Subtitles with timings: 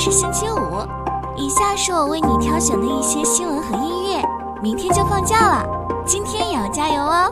[0.00, 0.56] 是星期五，
[1.36, 4.24] 以下是我为你挑选的一些新闻和音乐。
[4.62, 7.30] 明天就放假了，今天也要加油哦！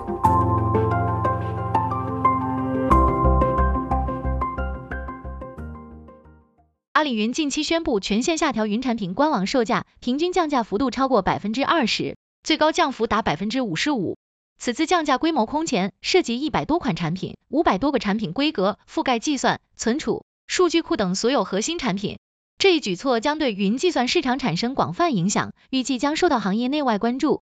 [6.93, 14.19] 阿里云近期宣布全线下调云产品官网售价，平均降价幅度超过百分之二十，最高降幅达百分之五十五。
[14.59, 22.19] 此次降价规模空前，涉及一百多款产品、五百多个产品规格，覆盖计算、存储、数据库等所有核心产品。
[22.59, 27.45] 这一举措将对云计算市场产生广泛影响，预计将受到行业内外关注。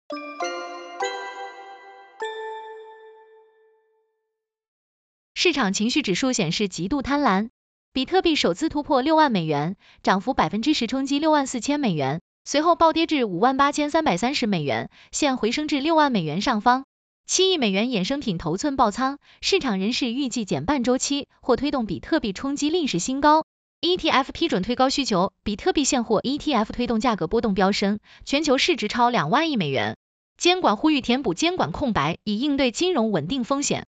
[5.34, 7.49] 市场情绪指数显示极度贪婪，
[7.91, 16.85] 比特币首次突破六万美元，涨幅百分之十，冲击六万四千美元，随后暴跌至五万八千三百三十美元，现回升至六万美元上方。
[17.26, 23.46] 七亿美元衍生品头寸爆仓，市场人士预计减半周期或推动比特币冲击历史新高。
[23.82, 29.96] ETF 批准推高需求，比特币现货 ETF 推动价格波动飙升，全球市值超两万亿美元。
[30.36, 33.88] 监管呼吁填补监管空白，以应对金融稳定风险。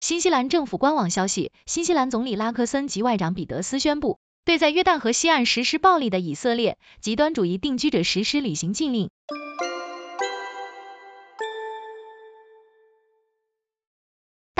[0.00, 9.10] 新西兰政府官网消息，新西兰总理拉克森及外长彼得斯宣布，对在约旦河西岸实施暴力的以色列极端主义定居者实施旅行禁令。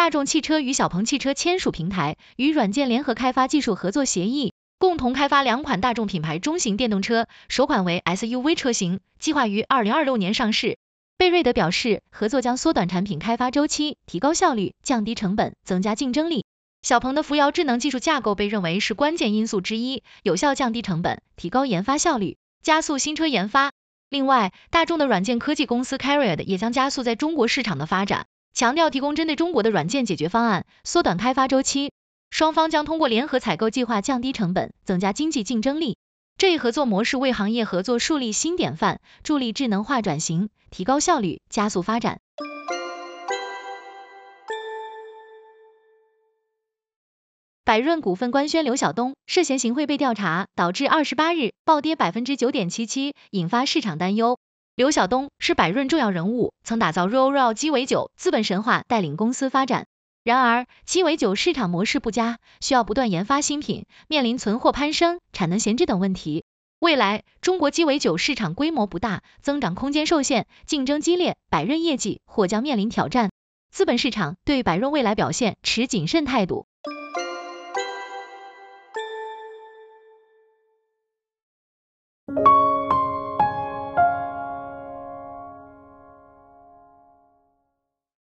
[0.00, 10.78] 大众汽车与小鹏汽车签署平台与软件联合开发技术合作协议，共同开发两款大众品牌中型电动车，首款为 SUV 车型，计划于二零二六年上市。
[11.18, 16.46] 贝瑞德表示，合作将缩短产品开发周期，提高效率，降低成本，增加竞争力。
[16.80, 23.72] 小鹏的扶摇智能技术架构被认为是关键因素之一，有效降低成本，提高研发效率，加速新车研发。
[24.08, 28.24] 另外，大众的软件科技公司 Carried 也将加速在中国市场的发展。
[28.52, 31.92] 强调提供针对中国的软件解决方案，缩短开发周期。
[32.30, 35.96] 双方将通过联合采购计划降低成本，增加经济竞争力。
[36.38, 42.20] 这一合作模式为行业合作树立新典范，助力智能化转型，提高效率，加速发展。
[47.64, 54.38] 百润股份官宣刘晓东涉嫌行贿被调查，导致二十八日暴跌百分之九点七七，引发市场担忧。
[54.80, 59.86] 刘晓东是百润重要人物，曾打造 ROAR 鸡尾酒资本神话，带领公司发展。
[60.24, 66.44] 然而，鸡尾酒市场模式不佳，需要不断研发新品，面临存货攀升、产能闲置等问题。
[66.78, 73.28] 未来，中国鸡尾酒市场规模不大，增长空间受限，竞争激烈，百润业绩或将面临挑战。
[73.70, 76.66] 资本市场对百润未来表现持谨慎态度。